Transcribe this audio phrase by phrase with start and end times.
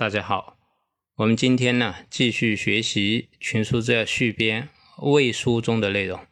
[0.00, 0.56] 大家好，
[1.16, 4.70] 我们今天呢继续学习《群书治要续编》
[5.10, 6.26] 魏书中的内容。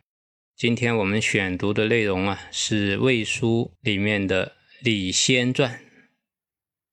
[0.57, 5.85] 今天我们选读的内容啊是魏书里面的李先传。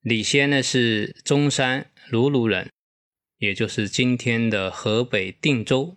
[0.02, 2.70] 李先呢是中山卢鲁人，
[3.38, 5.96] 也就是今天的河北定州。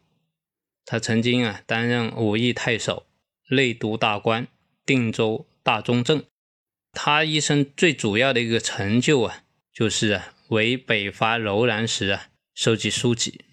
[0.84, 3.08] 他曾经啊担任武义太守、
[3.50, 4.46] 内都大官、
[4.86, 6.22] 定州大中正。
[6.92, 9.42] 他一生最主要的一个成就啊
[9.72, 10.34] 就是啊。
[10.48, 13.44] 为北伐柔然时啊，收集书籍。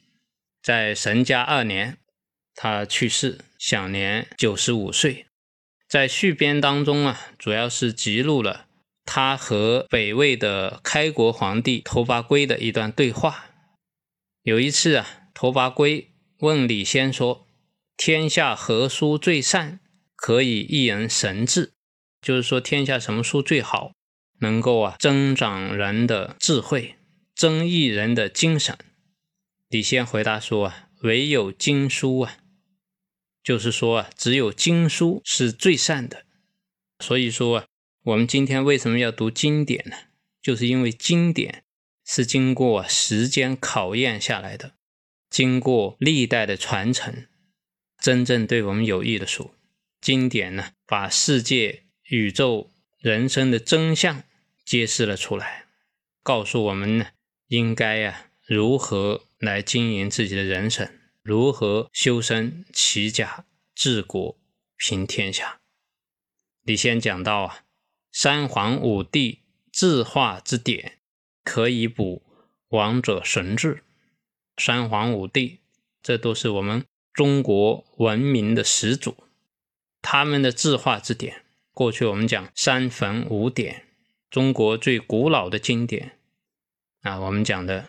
[0.61, 1.97] 在神嘉二年，
[2.53, 5.25] 他去世，享年九十五岁。
[5.89, 8.67] 在续编当中啊，主要是记录了
[9.03, 13.47] 他和北魏的开国皇帝拓跋圭的一段对话。
[14.43, 17.45] 有一次啊，拓跋圭问李先说
[17.97, 19.81] ：“天下何书最善，
[20.16, 21.73] 可以一人神志？”
[22.21, 23.91] 就是说，天下什么书最好？
[24.39, 26.95] 能够啊增长人的智慧，
[27.33, 28.78] 增益人的精神。
[29.69, 32.38] 李先回答说啊，唯有经书啊，
[33.44, 36.25] 就是说啊，只有经书是最善的。
[37.00, 37.66] 所以说啊，
[38.03, 39.95] 我们今天为什么要读经典呢？
[40.41, 41.63] 就是因为经典
[42.06, 44.73] 是经过时间考验下来的，
[45.30, 47.25] 经过历代的传承，
[48.00, 49.52] 真正对我们有益的书。
[50.00, 52.69] 经典呢，把世界、宇宙。
[53.05, 54.23] 人生的真相
[54.65, 55.65] 揭示了出来，
[56.23, 57.09] 告诉我们呢，
[57.45, 63.45] 应该呀如何来经营自己的人生，如何修身齐家
[63.75, 64.35] 治国
[64.75, 65.61] 平天下。
[66.63, 67.65] 你先讲到啊，
[68.11, 70.97] 三皇五帝字画之典，
[71.44, 72.23] 可以补
[72.69, 73.83] 王者神智。
[74.57, 75.59] 三皇五帝，
[76.01, 76.83] 这都是我们
[77.13, 79.15] 中国文明的始祖，
[80.01, 81.44] 他们的字画之典。
[81.75, 83.86] 过去我们讲三坟五典，
[84.30, 86.18] 中国最古老的经典
[87.02, 87.81] 啊，我们讲的《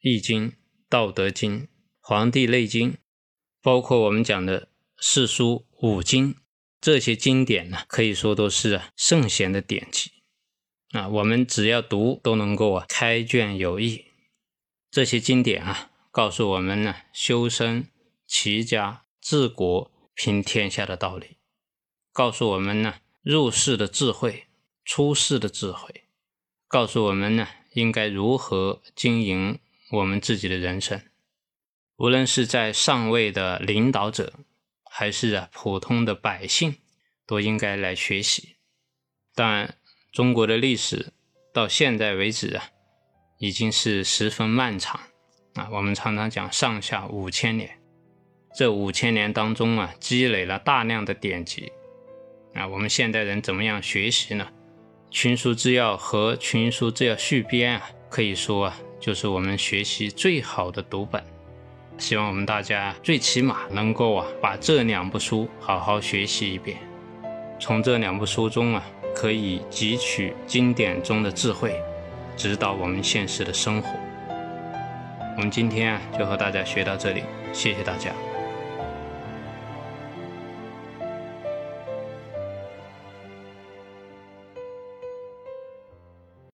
[0.00, 0.50] 易经》
[0.88, 1.62] 《道德经》
[1.98, 2.92] 《黄帝内经》，
[3.60, 4.68] 包括我们讲的
[4.98, 6.36] 四书五经，
[6.80, 10.12] 这些经典呢，可以说都是圣贤的典籍
[10.92, 11.08] 啊。
[11.08, 14.04] 我们只要读，都能够啊开卷有益。
[14.92, 17.88] 这些经典啊，告诉我们呢修身
[18.28, 21.38] 齐家治国平天下的道理，
[22.12, 23.00] 告诉我们呢。
[23.24, 24.44] 入世的智慧，
[24.84, 26.04] 出世的智慧，
[26.68, 29.58] 告诉我们呢，应该如何经营
[29.92, 31.00] 我们自己的人生。
[31.96, 34.34] 无论是在上位的领导者，
[34.84, 36.76] 还是啊普通的百姓，
[37.26, 38.56] 都应该来学习。
[39.34, 39.74] 当然，
[40.12, 41.14] 中国的历史
[41.50, 42.68] 到现在为止啊，
[43.38, 45.00] 已经是十分漫长
[45.54, 45.70] 啊。
[45.72, 47.80] 我们常常讲上下五千年，
[48.54, 51.72] 这五千年当中啊，积累了大量的典籍。
[52.54, 54.46] 啊，我们现代人怎么样学习呢？
[55.16, 61.22] 《群书治要》和《群书治要续编》啊，可以说啊，就是我们学习最好的读本。
[61.98, 66.78] 希望我们大家最起码能够啊，把这两部书好好学习一遍。
[67.60, 68.84] 从这两部书中啊，
[69.14, 71.80] 可以汲取经典中的智慧，
[72.36, 73.88] 指导我们现实的生活。
[75.36, 78.12] 我们今天啊，就和大家学到这里，谢谢大家。